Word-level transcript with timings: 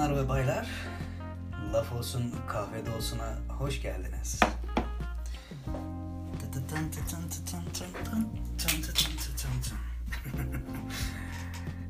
Bayanlar 0.00 0.24
ve 0.24 0.28
baylar, 0.28 0.66
Laf 1.72 1.92
Olsun 1.92 2.34
Kahvede 2.48 2.90
Olsun'a 2.90 3.36
hoş 3.48 3.82
geldiniz. 3.82 4.40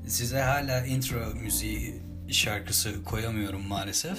Size 0.07 0.41
hala 0.41 0.87
intro 0.87 1.35
müziği 1.35 2.03
şarkısı 2.29 3.05
koyamıyorum 3.05 3.67
maalesef. 3.67 4.19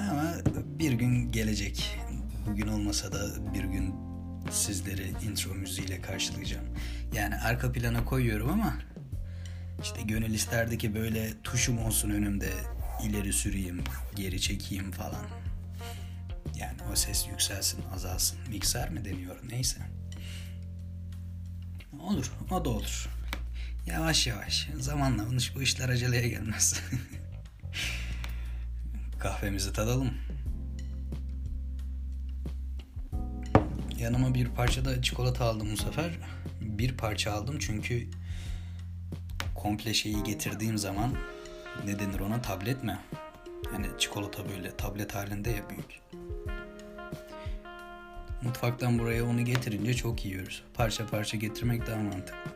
Ama 0.00 0.34
bir 0.78 0.92
gün 0.92 1.32
gelecek. 1.32 1.98
Bugün 2.50 2.68
olmasa 2.68 3.12
da 3.12 3.54
bir 3.54 3.64
gün 3.64 3.94
sizleri 4.50 5.08
intro 5.08 5.54
müziğiyle 5.54 6.00
karşılayacağım. 6.00 6.66
Yani 7.14 7.34
arka 7.36 7.72
plana 7.72 8.04
koyuyorum 8.04 8.50
ama 8.50 8.74
işte 9.82 10.02
gönül 10.02 10.34
isterdi 10.34 10.78
ki 10.78 10.94
böyle 10.94 11.42
tuşum 11.42 11.78
olsun 11.78 12.10
önümde 12.10 12.50
ileri 13.04 13.32
süreyim, 13.32 13.84
geri 14.16 14.40
çekeyim 14.40 14.92
falan. 14.92 15.24
Yani 16.56 16.76
o 16.92 16.96
ses 16.96 17.28
yükselsin, 17.28 17.80
azalsın. 17.94 18.38
Mikser 18.48 18.90
mi 18.90 19.04
deniyor 19.04 19.36
neyse. 19.50 19.80
Olur, 22.00 22.32
o 22.50 22.64
da 22.64 22.68
olur. 22.68 23.08
Yavaş 23.86 24.26
yavaş, 24.26 24.68
zamanla 24.78 25.24
bu 25.54 25.62
işler 25.62 25.88
aceleye 25.88 26.28
gelmez. 26.28 26.74
Kahvemizi 29.18 29.72
tadalım. 29.72 30.14
Yanıma 33.98 34.34
bir 34.34 34.48
parça 34.48 34.84
da 34.84 35.02
çikolata 35.02 35.44
aldım 35.44 35.68
bu 35.72 35.76
sefer. 35.76 36.18
Bir 36.60 36.96
parça 36.96 37.32
aldım 37.32 37.58
çünkü 37.58 38.10
komple 39.62 39.94
şeyi 39.94 40.22
getirdiğim 40.22 40.78
zaman 40.78 41.12
ne 41.84 41.98
denir 41.98 42.20
ona 42.20 42.42
tablet 42.42 42.84
mi? 42.84 42.98
Hani 43.72 43.86
çikolata 43.98 44.48
böyle 44.48 44.76
tablet 44.76 45.14
halinde 45.14 45.50
ya 45.50 45.70
büyük. 45.70 46.00
Mutfaktan 48.42 48.98
buraya 48.98 49.24
onu 49.24 49.44
getirince 49.44 49.94
çok 49.94 50.24
yiyoruz. 50.24 50.64
Parça 50.74 51.06
parça 51.06 51.36
getirmek 51.36 51.86
daha 51.86 51.96
mantıklı. 51.96 52.50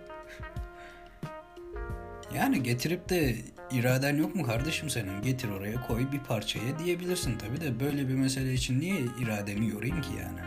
Yani 2.34 2.62
getirip 2.62 3.08
de 3.08 3.36
iraden 3.70 4.16
yok 4.16 4.34
mu 4.34 4.42
kardeşim 4.42 4.90
senin? 4.90 5.22
Getir 5.22 5.48
oraya 5.48 5.86
koy 5.86 6.12
bir 6.12 6.18
parçaya 6.18 6.78
diyebilirsin 6.78 7.38
tabi 7.38 7.60
de 7.60 7.80
böyle 7.80 8.08
bir 8.08 8.14
mesele 8.14 8.54
için 8.54 8.80
niye 8.80 9.00
irademi 9.22 9.68
yorayım 9.68 10.02
ki 10.02 10.10
yani? 10.20 10.40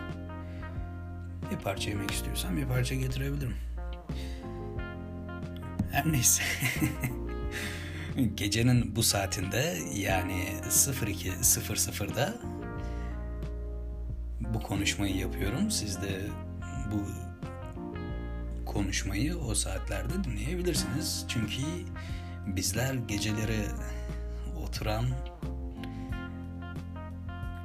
Bir 1.52 1.64
parça 1.64 1.90
yemek 1.90 2.12
istiyorsan 2.12 2.58
bir 2.58 2.66
parça 2.66 2.96
getirebilirim. 2.96 3.69
Her 5.92 6.12
neyse. 6.12 6.44
Gecenin 8.36 8.96
bu 8.96 9.04
saatinde 9.04 9.78
yani 9.94 10.46
02.00'da 10.70 12.38
bu 14.40 14.60
konuşmayı 14.64 15.16
yapıyorum. 15.16 15.72
Siz 15.72 16.02
de 16.02 16.22
bu 16.92 17.06
konuşmayı 18.66 19.38
o 19.38 19.56
saatlerde 19.56 20.24
dinleyebilirsiniz. 20.24 21.26
Çünkü 21.28 21.62
bizler 22.48 22.94
geceleri 22.94 23.62
oturan 24.64 25.06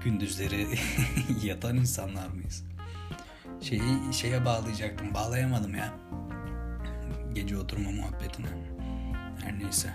gündüzleri 0.04 0.66
yatan 1.42 1.76
insanlar 1.76 2.28
mıyız? 2.28 2.64
Şeyi 3.60 3.82
şeye 4.12 4.44
bağlayacaktım. 4.44 5.14
Bağlayamadım 5.14 5.74
ya. 5.74 6.03
Gece 7.34 7.56
oturma 7.56 7.90
muhabbetine. 7.90 8.46
Her 9.42 9.58
neyse. 9.58 9.90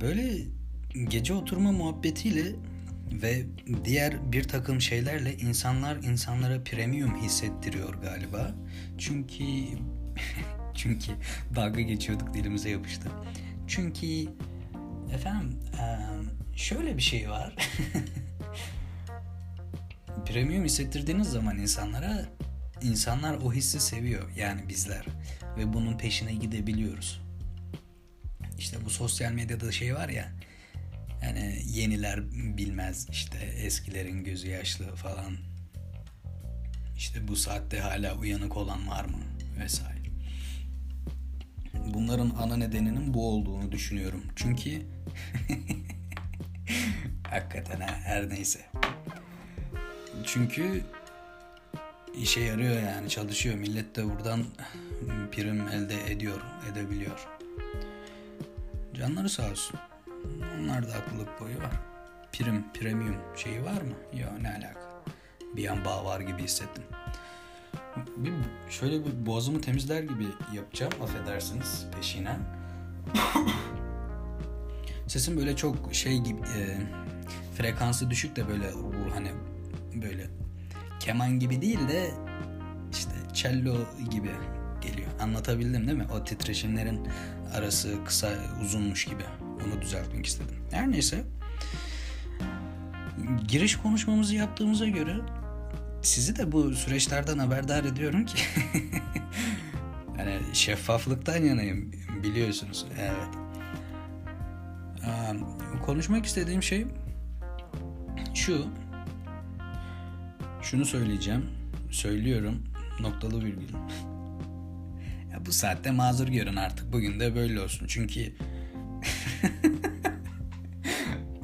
Böyle 0.00 0.36
gece 1.08 1.34
oturma 1.34 1.72
muhabbetiyle 1.72 2.44
ve 3.12 3.46
diğer 3.84 4.32
bir 4.32 4.44
takım 4.44 4.80
şeylerle 4.80 5.36
insanlar 5.36 5.96
insanlara 5.96 6.64
premium 6.64 7.22
hissettiriyor 7.22 7.94
galiba. 7.94 8.54
Çünkü 8.98 9.44
çünkü 10.74 11.12
dalga 11.56 11.80
geçiyorduk 11.80 12.34
dilimize 12.34 12.70
yapıştı. 12.70 13.08
Çünkü 13.66 14.06
efendim 15.14 15.58
şöyle 16.56 16.96
bir 16.96 17.02
şey 17.02 17.30
var. 17.30 17.56
premium 20.24 20.64
hissettirdiğiniz 20.64 21.28
zaman 21.28 21.58
insanlara 21.58 22.26
insanlar 22.82 23.34
o 23.34 23.52
hissi 23.52 23.80
seviyor 23.80 24.30
yani 24.36 24.68
bizler 24.68 25.04
ve 25.56 25.72
bunun 25.72 25.98
peşine 25.98 26.32
gidebiliyoruz. 26.34 27.20
İşte 28.58 28.84
bu 28.84 28.90
sosyal 28.90 29.32
medyada 29.32 29.72
şey 29.72 29.94
var 29.94 30.08
ya 30.08 30.32
yani 31.22 31.62
yeniler 31.66 32.32
bilmez 32.32 33.08
işte 33.10 33.38
eskilerin 33.38 34.24
gözü 34.24 34.50
yaşlı 34.50 34.94
falan. 34.96 35.36
İşte 36.96 37.28
bu 37.28 37.36
saatte 37.36 37.80
hala 37.80 38.18
uyanık 38.18 38.56
olan 38.56 38.88
var 38.88 39.04
mı 39.04 39.18
vesaire. 39.60 40.00
Bunların 41.94 42.30
ana 42.30 42.56
nedeninin 42.56 43.14
bu 43.14 43.28
olduğunu 43.28 43.72
düşünüyorum. 43.72 44.24
Çünkü 44.36 44.82
hakikaten 47.30 47.80
her 47.80 48.28
neyse. 48.28 48.69
Çünkü 50.24 50.82
işe 52.14 52.40
yarıyor 52.40 52.82
yani 52.82 53.08
çalışıyor. 53.08 53.54
Millet 53.54 53.96
de 53.96 54.10
buradan 54.10 54.44
prim 55.32 55.68
elde 55.68 56.12
ediyor, 56.12 56.40
edebiliyor. 56.72 57.26
Canları 58.94 59.28
sağ 59.28 59.50
olsun. 59.50 59.80
Onlar 60.58 60.88
da 60.88 60.94
haklılık 60.94 61.40
boyu 61.40 61.58
var. 61.58 61.72
Prim, 62.32 62.64
premium 62.72 63.16
şeyi 63.36 63.64
var 63.64 63.82
mı? 63.82 64.20
Yok 64.20 64.32
ne 64.42 64.48
alaka. 64.48 65.02
Bir 65.56 65.68
an 65.68 65.84
bağ 65.84 66.04
var 66.04 66.20
gibi 66.20 66.42
hissettim. 66.42 66.84
Bir, 68.16 68.32
şöyle 68.70 69.04
bir 69.04 69.26
boğazımı 69.26 69.60
temizler 69.60 70.02
gibi 70.02 70.26
yapacağım 70.54 70.92
affedersiniz 71.02 71.86
peşinen. 71.96 72.38
Sesim 75.06 75.36
böyle 75.36 75.56
çok 75.56 75.94
şey 75.94 76.18
gibi 76.18 76.40
e, 76.40 76.78
frekansı 77.56 78.10
düşük 78.10 78.36
de 78.36 78.48
böyle 78.48 78.70
hani 79.14 79.30
böyle 79.94 80.26
keman 81.00 81.38
gibi 81.38 81.62
değil 81.62 81.88
de 81.88 82.10
işte 82.92 83.10
cello 83.32 83.76
gibi 84.10 84.30
geliyor. 84.80 85.08
Anlatabildim 85.20 85.86
değil 85.86 85.98
mi? 85.98 86.06
O 86.12 86.24
titreşimlerin 86.24 87.08
arası 87.54 88.04
kısa 88.04 88.30
uzunmuş 88.64 89.04
gibi. 89.04 89.22
Onu 89.42 89.82
düzeltmek 89.82 90.26
istedim. 90.26 90.56
Her 90.70 90.90
neyse. 90.90 91.24
Giriş 93.48 93.76
konuşmamızı 93.76 94.34
yaptığımıza 94.34 94.88
göre 94.88 95.16
sizi 96.02 96.36
de 96.36 96.52
bu 96.52 96.72
süreçlerden 96.72 97.38
haberdar 97.38 97.84
ediyorum 97.84 98.26
ki 98.26 98.38
yani 100.18 100.38
şeffaflıktan 100.52 101.36
yanayım 101.36 101.92
biliyorsunuz. 102.22 102.86
Evet. 103.00 103.14
Konuşmak 105.86 106.26
istediğim 106.26 106.62
şey 106.62 106.86
şu. 108.34 108.66
Şunu 110.62 110.84
söyleyeceğim. 110.84 111.46
Söylüyorum. 111.90 112.62
Noktalı 113.00 113.44
virgül. 113.44 113.68
ya 115.32 115.46
bu 115.46 115.52
saatte 115.52 115.90
mazur 115.90 116.28
görün 116.28 116.56
artık. 116.56 116.92
Bugün 116.92 117.20
de 117.20 117.34
böyle 117.34 117.60
olsun. 117.60 117.86
Çünkü 117.86 118.20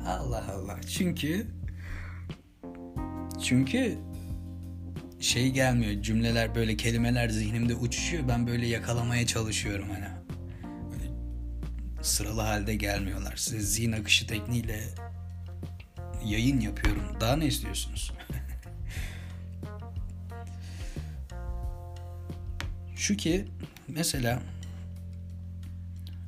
Allah 0.06 0.44
Allah. 0.52 0.80
Çünkü 0.88 1.46
çünkü 3.42 3.98
şey 5.20 5.50
gelmiyor. 5.50 6.02
Cümleler 6.02 6.54
böyle 6.54 6.76
kelimeler 6.76 7.28
zihnimde 7.28 7.74
uçuşuyor. 7.74 8.28
Ben 8.28 8.46
böyle 8.46 8.66
yakalamaya 8.66 9.26
çalışıyorum 9.26 9.88
hani. 9.90 10.06
Böyle 10.90 11.10
sıralı 12.02 12.40
halde 12.40 12.74
gelmiyorlar. 12.74 13.36
Size 13.36 13.60
zihin 13.60 13.92
akışı 13.92 14.26
tekniğiyle 14.26 14.80
yayın 16.24 16.60
yapıyorum. 16.60 17.02
Daha 17.20 17.36
ne 17.36 17.46
istiyorsunuz? 17.46 18.12
Şu 22.96 23.16
ki 23.16 23.44
mesela 23.88 24.42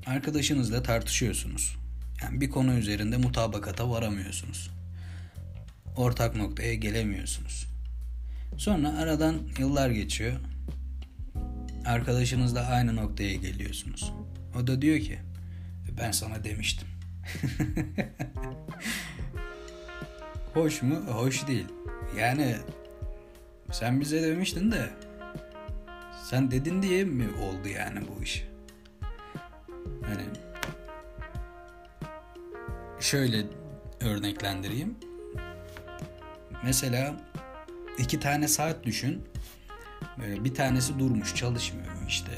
arkadaşınızla 0.07 0.83
tartışıyorsunuz. 0.83 1.77
Yani 2.23 2.41
bir 2.41 2.51
konu 2.51 2.75
üzerinde 2.75 3.17
mutabakata 3.17 3.91
varamıyorsunuz. 3.91 4.71
Ortak 5.97 6.37
noktaya 6.37 6.75
gelemiyorsunuz. 6.75 7.69
Sonra 8.57 8.99
aradan 8.99 9.39
yıllar 9.59 9.91
geçiyor. 9.91 10.41
Arkadaşınızla 11.87 12.67
aynı 12.67 12.97
noktaya 12.97 13.35
geliyorsunuz. 13.35 14.13
O 14.57 14.67
da 14.67 14.83
diyor 14.83 15.01
ki 15.01 15.19
ben 15.99 16.11
sana 16.11 16.45
demiştim. 16.45 16.89
Hoş 20.55 20.83
mu? 20.83 20.97
Hoş 20.97 21.47
değil. 21.49 21.67
Yani 22.19 22.57
sen 23.73 24.01
bize 24.01 24.23
demiştin 24.23 24.73
de 24.73 24.91
Sen 26.31 26.51
dedin 26.51 26.83
diye 26.83 27.05
mi 27.05 27.29
oldu 27.43 27.69
yani 27.69 28.01
bu 28.09 28.23
iş? 28.23 28.45
Hani 30.03 30.23
şöyle 33.01 33.47
örneklendireyim. 34.01 34.95
Mesela 36.65 37.17
iki 37.99 38.21
tane 38.21 38.49
saat 38.49 38.85
düşün. 38.85 39.25
Bir 40.19 40.55
tanesi 40.55 40.99
durmuş 40.99 41.35
çalışmıyor 41.35 41.93
işte. 42.09 42.33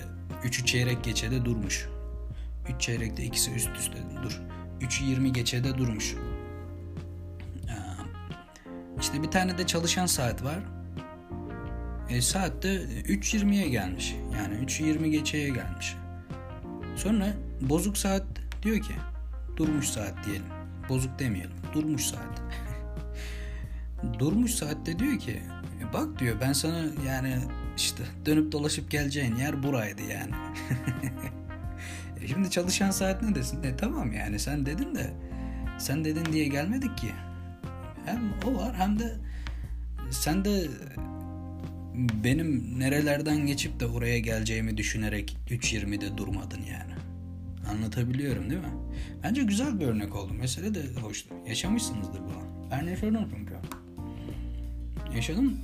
Üçü 0.44 0.66
çeyrek 0.66 1.04
geçede 1.04 1.44
durmuş. 1.44 1.88
Üç 2.68 2.80
çeyrekte 2.80 3.24
ikisi 3.24 3.50
üst 3.50 3.76
üste 3.76 3.98
dur. 4.22 4.40
Üçü 4.80 5.04
yirmi 5.04 5.32
geçede 5.32 5.78
durmuş. 5.78 6.16
İşte 9.00 9.22
bir 9.22 9.30
tane 9.30 9.58
de 9.58 9.66
çalışan 9.66 10.06
saat 10.06 10.44
var. 10.44 10.79
E, 12.10 12.22
saat 12.22 12.62
de 12.62 12.76
3.20'ye 13.08 13.68
gelmiş. 13.68 14.16
Yani 14.34 14.54
3.20 14.54 15.06
geçeye 15.06 15.48
gelmiş. 15.48 15.96
Sonra 16.96 17.26
bozuk 17.60 17.98
saat 17.98 18.22
diyor 18.62 18.80
ki 18.80 18.92
durmuş 19.56 19.88
saat 19.88 20.26
diyelim. 20.26 20.46
Bozuk 20.88 21.18
demeyelim. 21.18 21.56
Durmuş 21.74 22.02
saat. 22.02 22.42
durmuş 24.18 24.54
saatte 24.54 24.98
diyor 24.98 25.18
ki 25.18 25.42
e, 25.80 25.92
bak 25.92 26.18
diyor 26.18 26.36
ben 26.40 26.52
sana 26.52 26.82
yani 27.06 27.36
işte 27.76 28.02
dönüp 28.26 28.52
dolaşıp 28.52 28.90
geleceğin 28.90 29.36
yer 29.36 29.62
buraydı 29.62 30.02
yani. 30.02 30.32
e 32.22 32.28
şimdi 32.28 32.50
çalışan 32.50 32.90
saat 32.90 33.22
ne 33.22 33.34
desin? 33.34 33.62
E 33.62 33.76
tamam 33.76 34.12
yani 34.12 34.38
sen 34.38 34.66
dedin 34.66 34.94
de 34.94 35.10
sen 35.78 36.04
dedin 36.04 36.32
diye 36.32 36.48
gelmedik 36.48 36.98
ki. 36.98 37.10
Hem 38.04 38.32
o 38.46 38.54
var 38.54 38.74
hem 38.76 38.98
de 38.98 39.16
sen 40.10 40.44
de 40.44 40.68
benim 41.94 42.78
nerelerden 42.80 43.46
geçip 43.46 43.80
de 43.80 43.86
oraya 43.86 44.18
geleceğimi 44.18 44.76
düşünerek 44.76 45.36
3.20'de 45.48 46.18
durmadın 46.18 46.60
yani. 46.70 46.92
Anlatabiliyorum 47.70 48.50
değil 48.50 48.60
mi? 48.60 48.72
Bence 49.22 49.42
güzel 49.42 49.80
bir 49.80 49.86
örnek 49.86 50.16
oldu. 50.16 50.34
Mesele 50.34 50.74
de 50.74 51.00
hoştu. 51.00 51.34
Yaşamışsınızdır 51.48 52.20
bu. 52.20 52.30
Ben 52.70 52.86
yaşadım 52.86 53.28
çünkü. 53.36 53.54
Yaşadım. 55.16 55.58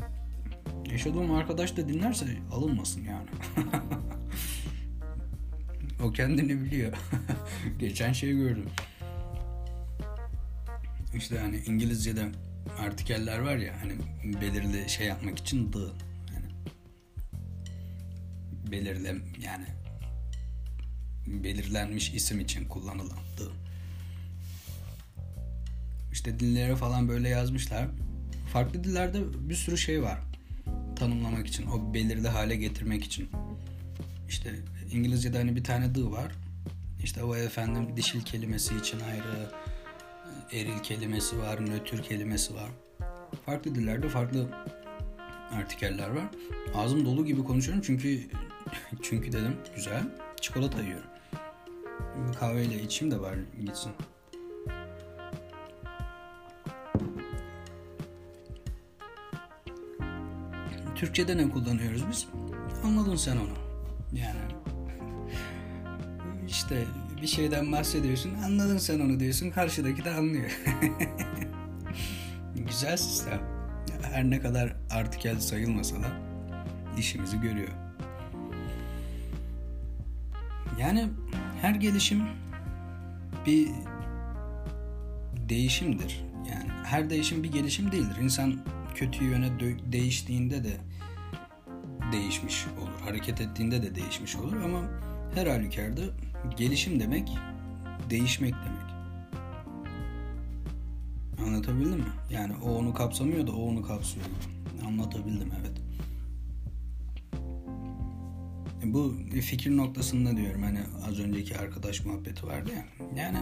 Yaşadığım 0.90 1.34
arkadaş 1.34 1.76
da 1.76 1.88
dinlerse 1.88 2.26
alınmasın 2.52 3.04
yani. 3.04 3.28
o 6.04 6.12
kendini 6.12 6.64
biliyor. 6.64 6.92
Geçen 7.78 8.12
şey 8.12 8.32
gördüm. 8.32 8.66
İşte 11.16 11.38
hani 11.38 11.56
İngilizce'de 11.66 12.24
artikeller 12.78 13.38
var 13.38 13.56
ya 13.56 13.74
hani 13.80 13.92
belirli 14.40 14.88
şey 14.88 15.06
yapmak 15.06 15.38
için 15.38 15.72
the 15.72 16.05
yani 18.66 18.84
belirle 18.84 19.08
yani 19.44 19.66
belirlenmiş 21.26 22.14
isim 22.14 22.40
için 22.40 22.68
kullanılan 22.68 23.18
the. 23.36 23.44
İşte 26.12 26.40
dillere 26.40 26.76
falan 26.76 27.08
böyle 27.08 27.28
yazmışlar. 27.28 27.88
Farklı 28.52 28.84
dillerde 28.84 29.48
bir 29.48 29.54
sürü 29.54 29.78
şey 29.78 30.02
var. 30.02 30.18
Tanımlamak 30.96 31.46
için, 31.46 31.66
o 31.66 31.94
belirli 31.94 32.28
hale 32.28 32.56
getirmek 32.56 33.04
için. 33.04 33.28
İşte 34.28 34.54
İngilizce'de 34.92 35.38
hani 35.38 35.56
bir 35.56 35.64
tane 35.64 35.92
the 35.92 36.04
var. 36.04 36.32
İşte 37.02 37.22
o 37.24 37.36
efendim 37.36 37.96
dişil 37.96 38.20
kelimesi 38.20 38.76
için 38.76 39.00
ayrı, 39.00 39.50
eril 40.52 40.78
kelimesi 40.82 41.38
var, 41.38 41.66
nötr 41.66 42.02
kelimesi 42.02 42.54
var. 42.54 42.70
Farklı 43.46 43.74
dillerde 43.74 44.08
farklı 44.08 44.48
artikeller 45.50 46.08
var. 46.08 46.26
Ağzım 46.74 47.04
dolu 47.04 47.26
gibi 47.26 47.44
konuşuyorum 47.44 47.82
çünkü 47.86 48.28
çünkü 49.02 49.32
dedim 49.32 49.56
güzel 49.74 50.02
çikolata 50.40 50.82
yiyorum. 50.82 51.10
Kahveyle 52.40 52.82
içeyim 52.82 53.14
de 53.14 53.20
var 53.20 53.34
gitsin. 53.60 53.92
Türkçe'de 60.94 61.36
ne 61.36 61.48
kullanıyoruz 61.48 62.02
biz? 62.10 62.28
Anladın 62.84 63.16
sen 63.16 63.36
onu. 63.36 63.56
Yani 64.12 64.40
işte 66.48 66.84
bir 67.22 67.26
şeyden 67.26 67.72
bahsediyorsun 67.72 68.34
anladın 68.34 68.78
sen 68.78 69.00
onu 69.00 69.20
diyorsun 69.20 69.50
karşıdaki 69.50 70.04
de 70.04 70.10
anlıyor. 70.10 70.50
Güzel 72.56 72.96
sistem. 72.96 73.40
Her 74.02 74.24
ne 74.24 74.40
kadar 74.40 74.76
artikel 74.90 75.40
sayılmasa 75.40 75.96
da 75.96 76.06
işimizi 76.98 77.40
görüyor. 77.40 77.85
Yani 80.80 81.08
her 81.62 81.74
gelişim 81.74 82.22
bir 83.46 83.68
değişimdir. 85.48 86.24
Yani 86.50 86.70
her 86.84 87.10
değişim 87.10 87.42
bir 87.42 87.52
gelişim 87.52 87.92
değildir. 87.92 88.16
İnsan 88.22 88.60
kötü 88.94 89.24
yöne 89.24 89.50
değiştiğinde 89.92 90.64
de 90.64 90.76
değişmiş 92.12 92.66
olur. 92.66 93.00
Hareket 93.04 93.40
ettiğinde 93.40 93.82
de 93.82 93.94
değişmiş 93.94 94.36
olur 94.36 94.56
ama 94.56 94.80
her 95.34 95.46
halükarda 95.46 96.02
gelişim 96.56 97.00
demek 97.00 97.30
değişmek 98.10 98.54
demek. 98.54 98.86
Anlatabildim 101.46 101.98
mi? 101.98 102.12
Yani 102.30 102.52
o 102.64 102.70
onu 102.70 102.94
kapsamıyor 102.94 103.46
da 103.46 103.52
o 103.52 103.68
onu 103.68 103.82
kapsıyor. 103.82 104.26
Anlatabildim 104.86 105.52
evet. 105.60 105.85
Bu 108.94 109.14
fikir 109.40 109.76
noktasında 109.76 110.36
diyorum 110.36 110.62
hani 110.62 110.80
az 111.08 111.18
önceki 111.20 111.58
arkadaş 111.58 112.04
muhabbeti 112.04 112.46
vardı 112.46 112.70
ya. 112.76 112.84
Yani 113.16 113.38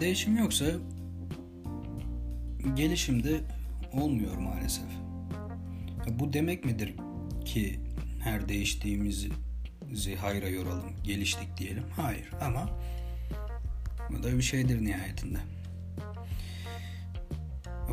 değişim 0.00 0.36
yoksa 0.36 0.64
gelişim 2.76 3.24
de 3.24 3.40
olmuyor 3.92 4.36
maalesef. 4.36 4.88
Bu 6.10 6.32
demek 6.32 6.64
midir 6.64 6.94
ki 7.44 7.80
her 8.20 8.48
değiştiğimizi 8.48 9.30
hayra 10.20 10.48
yoralım, 10.48 10.90
geliştik 11.04 11.56
diyelim. 11.58 11.84
Hayır 11.96 12.30
ama 12.40 12.70
bu 14.10 14.22
da 14.22 14.36
bir 14.36 14.42
şeydir 14.42 14.84
nihayetinde. 14.84 15.38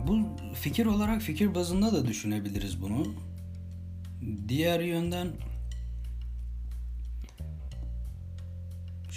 Bu 0.07 0.19
fikir 0.53 0.85
olarak 0.85 1.21
fikir 1.21 1.55
bazında 1.55 1.93
da 1.93 2.07
düşünebiliriz 2.07 2.81
bunu. 2.81 3.15
Diğer 4.47 4.79
yönden 4.79 5.27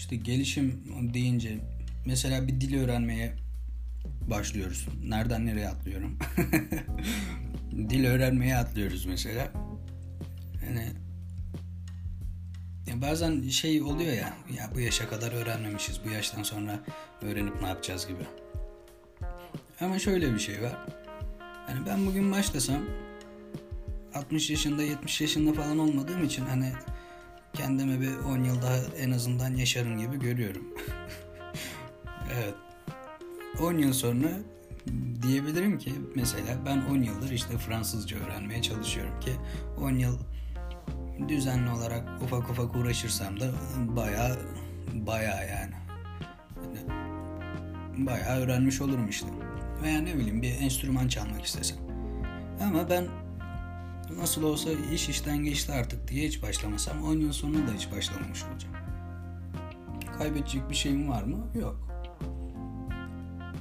işte 0.04 0.16
gelişim 0.16 0.82
deyince 1.14 1.58
mesela 2.06 2.48
bir 2.48 2.60
dil 2.60 2.82
öğrenmeye 2.82 3.34
başlıyoruz. 4.30 4.88
Nereden 5.04 5.46
nereye 5.46 5.68
atlıyorum? 5.68 6.18
dil 7.72 8.04
öğrenmeye 8.04 8.56
atlıyoruz 8.56 9.06
mesela. 9.06 9.52
Yani 10.66 10.92
ya 12.86 13.00
bazen 13.00 13.48
şey 13.48 13.82
oluyor 13.82 14.12
ya, 14.12 14.36
ya 14.58 14.70
bu 14.74 14.80
yaşa 14.80 15.08
kadar 15.08 15.32
öğrenmemişiz, 15.32 16.00
bu 16.04 16.10
yaştan 16.10 16.42
sonra 16.42 16.80
öğrenip 17.22 17.62
ne 17.62 17.68
yapacağız 17.68 18.06
gibi. 18.08 18.24
Ama 19.80 19.98
şöyle 19.98 20.34
bir 20.34 20.38
şey 20.38 20.62
var. 20.62 20.78
Yani 21.68 21.86
ben 21.86 22.06
bugün 22.06 22.32
başlasam 22.32 22.82
60 24.14 24.50
yaşında 24.50 24.82
70 24.82 25.20
yaşında 25.20 25.52
falan 25.52 25.78
olmadığım 25.78 26.24
için 26.24 26.46
hani 26.46 26.72
kendimi 27.54 28.00
bir 28.00 28.16
10 28.16 28.44
yıl 28.44 28.62
daha 28.62 28.76
en 28.98 29.10
azından 29.10 29.54
yaşarım 29.54 29.98
gibi 29.98 30.18
görüyorum. 30.18 30.62
evet. 32.34 32.54
10 33.60 33.78
yıl 33.78 33.92
sonra 33.92 34.28
diyebilirim 35.22 35.78
ki 35.78 35.92
mesela 36.14 36.66
ben 36.66 36.80
10 36.80 37.02
yıldır 37.02 37.30
işte 37.30 37.58
Fransızca 37.58 38.16
öğrenmeye 38.18 38.62
çalışıyorum 38.62 39.20
ki 39.20 39.32
10 39.80 39.90
yıl 39.90 40.18
düzenli 41.28 41.70
olarak 41.70 42.22
ufak 42.22 42.50
ufak 42.50 42.76
uğraşırsam 42.76 43.40
da 43.40 43.50
baya 43.76 44.36
baya 44.94 45.42
yani. 45.44 45.74
Baya 47.96 48.36
öğrenmiş 48.36 48.80
olurum 48.80 49.08
işte. 49.08 49.26
Veya 49.82 50.00
ne 50.00 50.14
bileyim 50.14 50.42
bir 50.42 50.60
enstrüman 50.60 51.08
çalmak 51.08 51.44
istesem. 51.44 51.78
Ama 52.60 52.90
ben 52.90 53.06
nasıl 54.10 54.42
olsa 54.42 54.70
iş 54.92 55.08
işten 55.08 55.36
geçti 55.36 55.72
artık 55.72 56.08
diye 56.08 56.28
hiç 56.28 56.42
başlamasam 56.42 57.04
10 57.04 57.18
yıl 57.18 57.32
sonra 57.32 57.58
da 57.58 57.72
hiç 57.76 57.92
başlamamış 57.92 58.42
olacağım. 58.44 58.74
Kaybedecek 60.18 60.70
bir 60.70 60.74
şeyim 60.74 61.08
var 61.08 61.22
mı? 61.22 61.46
Yok. 61.60 61.88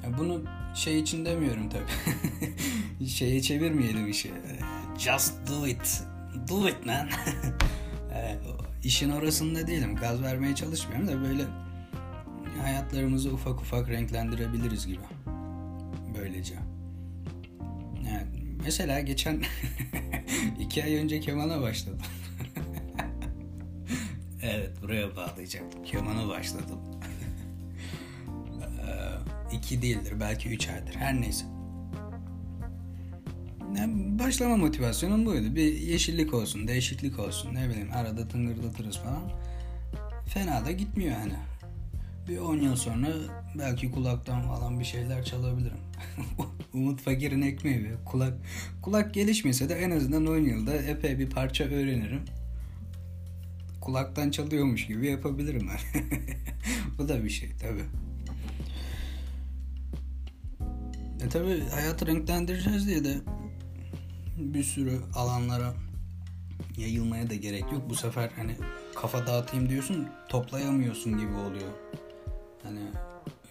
Ya 0.04 0.18
bunu 0.18 0.42
şey 0.76 1.00
için 1.00 1.26
demiyorum 1.26 1.70
tabii. 1.70 3.08
Şeye 3.08 3.42
çevirmeyelim 3.42 4.10
işi. 4.10 4.32
Just 4.98 5.34
do 5.48 5.68
it 5.68 6.04
do 6.50 6.70
it 6.70 6.86
man. 6.86 7.10
evet, 8.14 8.40
işin 8.84 9.10
orasında 9.10 9.68
değilim. 9.68 9.96
Gaz 9.96 10.22
vermeye 10.22 10.56
çalışmıyorum 10.56 11.08
da 11.08 11.22
böyle 11.22 11.44
hayatlarımızı 12.62 13.34
ufak 13.34 13.62
ufak 13.62 13.90
renklendirebiliriz 13.90 14.88
gibi. 14.88 15.04
Böylece. 16.18 16.56
Yani 18.06 18.28
mesela 18.64 19.00
geçen 19.00 19.36
iki 20.60 20.84
ay 20.84 20.96
önce 20.96 21.20
kemana 21.20 21.62
başladım. 21.62 22.02
evet 24.42 24.82
buraya 24.82 25.16
bağlayacaktım. 25.16 25.84
Kemana 25.84 26.28
başladım. 26.28 26.80
Ee, 28.84 29.56
iki 29.56 29.82
değildir 29.82 30.14
belki 30.20 30.50
üç 30.50 30.70
aydır 30.70 30.96
her 30.96 31.22
neyse. 31.22 31.46
Yani 33.78 34.20
başlama 34.20 34.58
motivasyonum 34.58 35.26
buydu. 35.26 35.56
Bir 35.56 35.74
yeşillik 35.74 36.34
olsun, 36.34 36.68
değişiklik 36.68 37.20
olsun. 37.20 37.56
Ne 37.56 37.70
bileyim 37.70 37.92
arada 37.94 38.28
tıngırdatırız 38.28 38.98
falan. 38.98 39.32
Fena 40.26 40.66
da 40.66 40.72
gitmiyor 40.72 41.16
hani. 41.16 41.53
Bir 42.28 42.38
10 42.38 42.58
yıl 42.58 42.76
sonra 42.76 43.08
belki 43.56 43.92
kulaktan 43.92 44.42
falan 44.42 44.80
bir 44.80 44.86
şeyler 44.86 45.26
çalabilirim. 45.26 45.78
Umut 46.74 47.02
Fakir'in 47.02 47.42
ekmeği 47.42 47.84
be. 47.84 47.90
Kulak, 48.06 48.34
kulak 48.82 49.14
gelişmese 49.14 49.70
de 49.70 49.76
en 49.76 49.92
azından 49.92 50.26
10 50.26 50.38
yılda 50.38 50.76
epey 50.76 51.20
bir 51.20 51.30
parça 51.30 51.64
öğrenirim. 51.64 52.22
Kulaktan 53.82 54.32
çalıyormuş 54.32 54.88
gibi 54.88 55.08
yapabilirim. 55.08 55.70
Bu 56.98 57.10
da 57.10 57.24
bir 57.24 57.30
şey 57.30 57.50
tabi. 57.62 57.82
E 61.26 61.30
tabi 61.30 61.64
hayatı 61.70 62.08
renklendireceğiz 62.08 62.88
diye 62.88 63.04
de 63.04 63.18
bir 64.38 64.64
sürü 64.64 65.00
alanlara 65.16 65.74
yayılmaya 66.78 67.30
da 67.30 67.36
gerek 67.36 67.72
yok. 67.72 67.90
Bu 67.90 67.96
sefer 67.96 68.30
hani 68.36 68.56
kafa 68.96 69.28
dağıtayım 69.28 69.70
diyorsun 69.70 70.08
toplayamıyorsun 70.30 71.18
gibi 71.18 71.34
oluyor. 71.34 71.72
Hani 72.64 72.80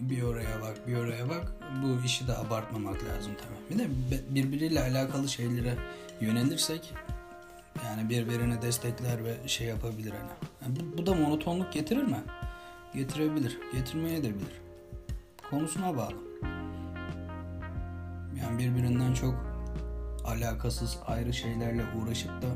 bir 0.01 0.23
oraya 0.23 0.63
bak 0.63 0.89
bir 0.89 0.97
oraya 0.97 1.29
bak 1.29 1.53
bu 1.83 2.07
işi 2.07 2.29
de 2.29 2.37
abartmamak 2.37 3.05
lazım 3.05 3.33
tabii. 3.35 3.79
Bir 3.79 3.85
de 3.85 3.89
birbiriyle 4.35 4.81
alakalı 4.81 5.29
şeylere 5.29 5.75
yönelirsek 6.21 6.95
yani 7.85 8.09
birbirini 8.09 8.63
destekler 8.63 9.25
ve 9.25 9.49
şey 9.49 9.67
yapabilir 9.67 10.11
hani. 10.13 10.31
Yani 10.63 10.77
bu, 10.81 10.99
bu 10.99 11.07
da 11.07 11.15
monotonluk 11.15 11.73
getirir 11.73 12.03
mi? 12.03 12.21
Getirebilir. 12.95 13.59
Getirmeye 13.73 14.23
de 14.23 14.29
bilir. 14.35 14.61
Konusuna 15.51 15.97
bağlı. 15.97 16.17
Yani 18.41 18.59
birbirinden 18.59 19.15
çok 19.15 19.35
alakasız 20.25 20.99
ayrı 21.07 21.33
şeylerle 21.33 21.83
uğraşıp 21.97 22.43
da 22.43 22.49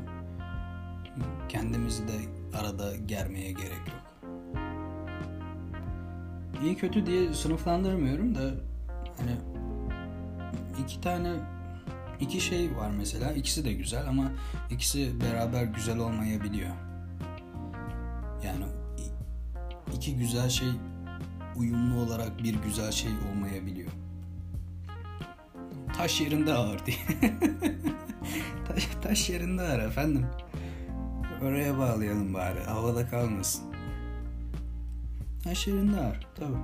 kendimizi 1.49 2.07
de 2.07 2.13
arada 2.57 2.95
germeye 2.95 3.51
gerek 3.51 3.87
yok. 3.87 4.06
İyi 6.63 6.75
kötü 6.75 7.05
diye 7.05 7.33
sınıflandırmıyorum 7.33 8.35
da 8.35 8.41
hani 9.17 9.31
iki 10.83 11.01
tane 11.01 11.33
iki 12.19 12.41
şey 12.41 12.75
var 12.77 12.91
mesela 12.97 13.31
ikisi 13.31 13.65
de 13.65 13.73
güzel 13.73 14.07
ama 14.07 14.31
ikisi 14.71 15.21
beraber 15.21 15.63
güzel 15.63 15.97
olmayabiliyor. 15.97 16.69
Yani 18.45 18.65
iki 19.95 20.17
güzel 20.17 20.49
şey 20.49 20.69
uyumlu 21.55 21.99
olarak 21.99 22.43
bir 22.43 22.55
güzel 22.55 22.91
şey 22.91 23.11
olmayabiliyor. 23.31 23.91
Taş 25.97 26.21
yerinde 26.21 26.53
ağır 26.53 26.85
diye. 26.85 26.97
taş, 28.67 28.87
taş 29.01 29.29
yerinde 29.29 29.61
ağır 29.61 29.79
efendim. 29.79 30.25
Oraya 31.41 31.77
bağlayalım 31.77 32.33
bari. 32.33 32.63
Havada 32.63 33.07
kalmasın. 33.07 33.76
Taş 35.47 35.67
yerinde 35.67 35.99
ağır. 35.99 36.27
Tabi. 36.35 36.55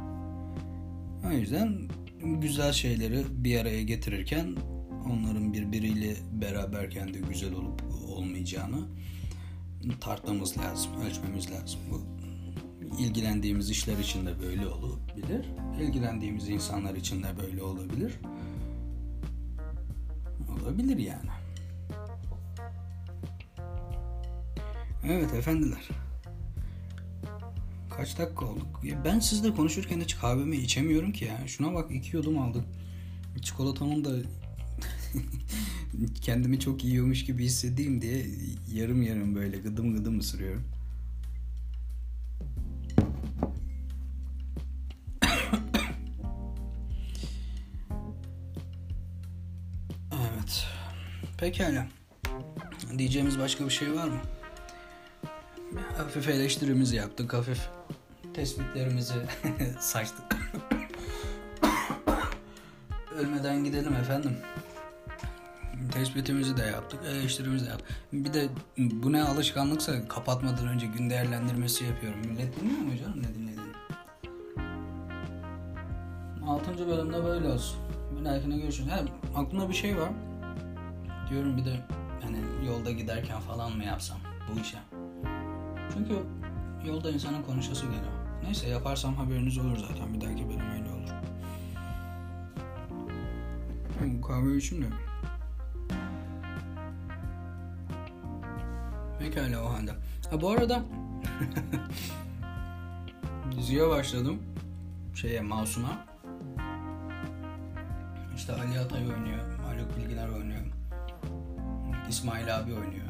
O 1.28 1.32
yüzden 1.32 1.80
güzel 2.24 2.72
şeyleri 2.72 3.24
bir 3.30 3.60
araya 3.60 3.84
getirirken 3.84 4.56
onların 5.06 5.54
birbiriyle 5.54 6.16
beraberken 6.32 7.14
de 7.14 7.20
güzel 7.20 7.54
olup 7.54 7.84
olmayacağını 8.08 8.88
tartmamız 10.02 10.58
lazım, 10.58 10.92
ölçmemiz 11.02 11.52
lazım. 11.52 11.80
Bu 11.92 12.02
ilgilendiğimiz 13.00 13.70
işler 13.70 13.98
için 13.98 14.26
de 14.26 14.40
böyle 14.42 14.68
olabilir. 14.68 15.46
İlgilendiğimiz 15.82 16.50
insanlar 16.50 16.96
için 16.96 17.24
de 17.24 17.28
böyle 17.42 17.64
olabilir. 17.64 18.20
Olabilir 20.62 20.98
yani. 20.98 21.30
Evet 25.06 25.34
efendiler. 25.34 26.03
Kaç 27.98 28.18
dakika 28.18 28.46
olduk? 28.46 28.80
Ya 28.84 29.06
ben 29.06 29.20
sizle 29.20 29.54
konuşurken 29.54 30.00
hiç 30.00 30.18
kahvemi 30.18 30.58
içemiyorum 30.58 31.12
ki 31.12 31.26
ya. 31.26 31.48
Şuna 31.48 31.74
bak 31.74 31.92
iki 31.92 32.16
yudum 32.16 32.38
aldım. 32.38 32.64
Çikolatamın 33.42 34.06
da 34.06 34.12
kendimi 36.22 36.60
çok 36.60 36.84
yiyormuş 36.84 37.26
gibi 37.26 37.44
hissedeyim 37.46 38.02
diye 38.02 38.26
yarım 38.74 39.02
yarım 39.02 39.36
böyle 39.36 39.58
gıdım 39.58 39.94
gıdım 39.94 40.20
ısırıyorum. 40.20 40.64
evet. 50.12 50.66
Pekala. 51.38 51.88
Diyeceğimiz 52.98 53.40
başka 53.40 53.66
bir 53.66 53.70
şey 53.70 53.94
var 53.94 54.08
mı? 54.08 54.22
Hafif 55.98 56.30
eleştirimizi 56.30 56.96
yaptık. 56.96 57.34
Hafif 57.34 57.70
tespitlerimizi 58.34 59.14
saçtık. 59.80 60.38
Ölmeden 63.18 63.64
gidelim 63.64 63.94
efendim. 63.94 64.38
Tespitimizi 65.92 66.58
de 66.58 66.64
yaptık, 66.64 67.00
eleştirimizi 67.08 67.66
de 67.66 67.70
yaptık. 67.70 67.88
Bir 68.14 68.34
de 68.34 68.50
bu 68.78 69.12
ne 69.12 69.24
alışkanlıksa 69.24 70.08
kapatmadan 70.08 70.68
önce 70.68 70.88
gün 70.88 71.10
değerlendirmesi 71.10 71.86
yapıyorum. 71.86 72.20
Millet 72.20 72.62
dinliyor 72.62 72.80
mu 72.80 72.98
canım 72.98 73.24
ne 73.24 73.28
dinlediğini? 73.36 73.74
Altıncı 76.48 76.88
bölümde 76.88 77.24
böyle 77.24 77.48
olsun. 77.48 77.80
Bir 78.20 78.26
dahakine 78.26 78.58
görüşürüz. 78.58 78.90
Ha, 78.90 79.00
aklımda 79.36 79.70
bir 79.70 79.74
şey 79.74 79.98
var. 79.98 80.10
Diyorum 81.30 81.58
bir 81.58 81.66
de 81.66 81.80
hani 82.22 82.38
yolda 82.68 82.92
giderken 82.92 83.40
falan 83.40 83.78
mı 83.78 83.84
yapsam 83.84 84.18
bu 84.54 84.60
işe? 84.60 84.78
Çünkü 85.94 86.14
yolda 86.88 87.12
insanın 87.12 87.44
konuşası 87.44 87.86
geliyor. 87.86 88.23
Neyse 88.44 88.68
yaparsam 88.70 89.16
haberiniz 89.16 89.58
olur 89.58 89.78
zaten. 89.78 90.14
Bir 90.14 90.22
dahaki 90.22 90.48
bölüm 90.50 90.72
öyle 90.72 90.90
olur. 90.90 91.10
Bu 94.02 94.22
kahve 94.22 94.58
içim 94.58 94.82
de. 94.82 94.86
Pekala 99.20 99.64
o 99.64 99.74
halde. 99.74 99.92
Ha 100.32 100.42
bu 100.42 100.50
arada 100.50 100.84
diziye 103.58 103.90
başladım. 103.90 104.40
Şeye 105.16 105.42
Masum'a. 105.42 106.06
İşte 108.36 108.54
Ali 108.54 108.80
Atay 108.80 109.02
oynuyor. 109.02 109.60
Haluk 109.66 109.98
Bilginer 109.98 110.30
oynuyor. 110.30 110.62
İsmail 112.10 112.58
abi 112.58 112.74
oynuyor. 112.74 113.06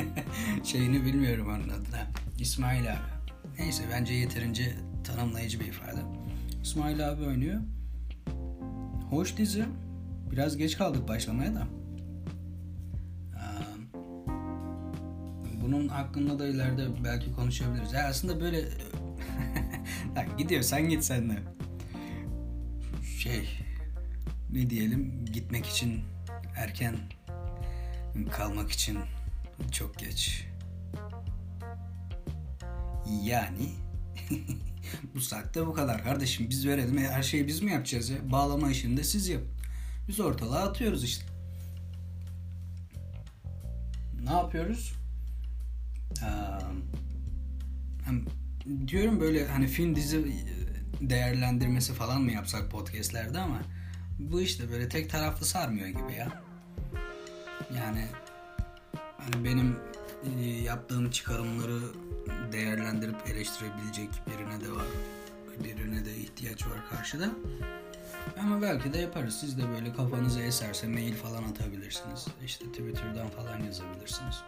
Şeyini 0.64 1.04
bilmiyorum 1.04 1.48
onun 1.48 1.68
adına. 1.68 2.06
İsmail 2.38 2.92
abi. 2.92 3.19
Neyse 3.60 3.84
bence 3.92 4.14
yeterince 4.14 4.74
tanımlayıcı 5.04 5.60
bir 5.60 5.66
ifade. 5.66 6.00
İsmail 6.62 7.08
abi 7.08 7.24
oynuyor. 7.24 7.60
Hoş 9.10 9.36
dizi. 9.36 9.64
Biraz 10.30 10.56
geç 10.56 10.78
kaldık 10.78 11.08
başlamaya 11.08 11.54
da. 11.54 11.66
Bunun 15.62 15.88
hakkında 15.88 16.38
da 16.38 16.46
ileride 16.46 17.04
belki 17.04 17.32
konuşabiliriz. 17.34 17.92
Ya 17.92 18.08
aslında 18.08 18.40
böyle 18.40 18.64
gidiyor 20.38 20.62
sen 20.62 20.88
git 20.88 21.04
sen 21.04 21.30
de. 21.30 21.36
Şey 23.18 23.48
ne 24.52 24.70
diyelim 24.70 25.24
gitmek 25.32 25.66
için 25.66 26.00
erken 26.56 26.96
kalmak 28.30 28.70
için 28.70 28.98
çok 29.72 29.98
geç. 29.98 30.46
Yani 33.22 33.68
bu 35.14 35.20
saatte 35.20 35.66
bu 35.66 35.72
kadar 35.72 36.04
kardeşim 36.04 36.50
biz 36.50 36.66
verelim 36.66 36.98
her 36.98 37.22
şeyi 37.22 37.46
biz 37.46 37.62
mi 37.62 37.72
yapacağız 37.72 38.10
ya? 38.10 38.32
Bağlama 38.32 38.70
işini 38.70 38.96
de 38.96 39.04
siz 39.04 39.28
yapın. 39.28 39.48
Biz 40.08 40.20
ortalığa 40.20 40.68
atıyoruz 40.68 41.04
işte. 41.04 41.24
Ne 44.24 44.32
yapıyoruz? 44.32 44.92
Ee, 46.22 46.26
diyorum 48.88 49.20
böyle 49.20 49.48
hani 49.48 49.66
film 49.66 49.94
dizi 49.94 50.32
değerlendirmesi 51.00 51.92
falan 51.92 52.22
mı 52.22 52.32
yapsak 52.32 52.70
podcastlerde 52.70 53.38
ama 53.38 53.62
bu 54.18 54.40
işte 54.40 54.70
böyle 54.70 54.88
tek 54.88 55.10
taraflı 55.10 55.46
sarmıyor 55.46 55.88
gibi 55.88 56.12
ya. 56.18 56.42
Yani 57.76 58.06
hani 59.18 59.44
benim 59.44 59.68
e, 59.72 59.89
yaptığım 60.64 61.10
çıkarımları 61.10 61.80
değerlendirip 62.52 63.16
eleştirebilecek 63.26 64.08
birine 64.26 64.64
de 64.64 64.72
var. 64.72 64.86
Birine 65.64 66.04
de 66.04 66.16
ihtiyaç 66.16 66.66
var 66.66 66.88
karşıda. 66.90 67.30
Ama 68.40 68.62
belki 68.62 68.92
de 68.92 68.98
yaparız. 68.98 69.34
Siz 69.40 69.58
de 69.58 69.62
böyle 69.68 69.92
kafanıza 69.92 70.40
eserse 70.40 70.88
mail 70.88 71.14
falan 71.14 71.42
atabilirsiniz. 71.42 72.26
İşte 72.44 72.64
Twitter'dan 72.64 73.28
falan 73.28 73.60
yazabilirsiniz. 73.60 74.42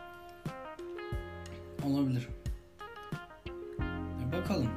Olabilir. 1.84 2.28
bakalım. 4.32 4.68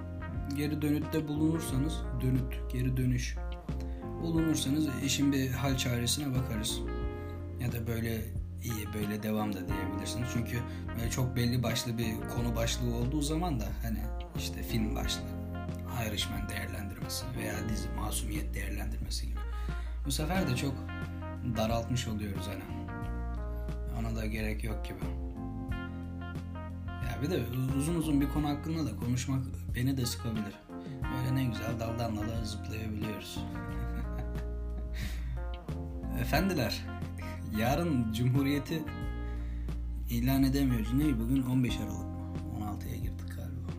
Geri 0.55 0.81
dönütte 0.81 1.27
bulunursanız, 1.27 1.93
dönüt, 2.21 2.71
geri 2.73 2.97
dönüş 2.97 3.35
bulunursanız 4.21 4.87
işin 5.05 5.33
bir 5.33 5.49
hal 5.49 5.77
çaresine 5.77 6.35
bakarız. 6.35 6.79
Ya 7.61 7.71
da 7.71 7.87
böyle 7.87 8.21
iyi 8.65 8.93
böyle 8.93 9.23
devam 9.23 9.53
da 9.53 9.67
diyebilirsiniz. 9.67 10.29
Çünkü 10.33 10.59
böyle 10.97 11.09
çok 11.09 11.35
belli 11.35 11.63
başlı 11.63 11.97
bir 11.97 12.13
konu 12.35 12.55
başlığı 12.55 12.95
olduğu 12.95 13.21
zaman 13.21 13.59
da 13.59 13.65
hani 13.83 13.99
işte 14.37 14.63
film 14.63 14.95
başlığı, 14.95 15.29
Irishman 16.07 16.49
değerlendirmesi 16.49 17.25
veya 17.37 17.69
dizi 17.69 17.89
masumiyet 17.89 18.53
değerlendirmesi 18.53 19.27
gibi. 19.27 19.39
Bu 20.05 20.11
sefer 20.11 20.47
de 20.47 20.55
çok 20.55 20.73
daraltmış 21.57 22.07
oluyoruz 22.07 22.47
hani. 22.47 22.63
Ona 23.99 24.15
da 24.15 24.25
gerek 24.25 24.63
yok 24.63 24.85
gibi. 24.85 24.99
Ya 27.05 27.21
bir 27.21 27.29
de 27.29 27.39
uzun 27.77 27.95
uzun 27.95 28.21
bir 28.21 28.29
konu 28.29 28.49
hakkında 28.49 28.85
da 28.85 28.95
konuşmak 28.95 29.43
beni 29.75 29.97
de 29.97 30.05
sıkabilir. 30.05 30.53
Böyle 31.03 31.35
ne 31.35 31.43
güzel 31.43 31.79
daldan 31.79 32.17
dala 32.17 32.45
zıplayabiliyoruz. 32.45 33.39
Efendiler, 36.21 36.81
yarın 37.59 38.13
Cumhuriyeti 38.13 38.83
ilan 40.09 40.43
edemiyoruz. 40.43 40.93
Ne 40.93 41.19
bugün 41.19 41.43
15 41.43 41.77
Aralık 41.77 41.91
mı? 41.91 42.33
16'ya 42.59 42.95
girdik 42.95 43.35
galiba. 43.35 43.69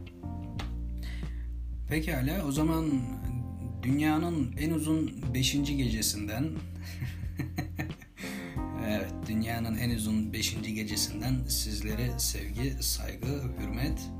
Pekala 1.88 2.47
o 2.47 2.52
zaman 2.52 2.85
dünyanın 3.83 4.52
en 4.59 4.71
uzun 4.71 5.12
5. 5.35 5.52
gecesinden 5.52 6.45
Evet, 8.88 9.12
dünyanın 9.28 9.76
en 9.78 9.90
uzun 9.90 10.33
5. 10.33 10.56
gecesinden 10.62 11.45
sizlere 11.49 12.18
sevgi, 12.18 12.76
saygı, 12.80 13.42
hürmet 13.61 14.11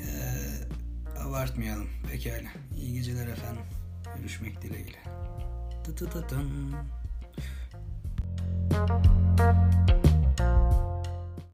ee, 0.00 1.20
abartmayalım. 1.20 1.88
Pekala. 2.10 2.48
İyi 2.76 2.94
geceler 2.94 3.28
efendim. 3.28 3.62
Görüşmek 4.16 4.62
dileğiyle. 4.62 4.98
Tı 5.84 5.94
tı 5.94 6.10
tı 6.10 6.26
tın. 6.26 6.74
Música 8.74 9.83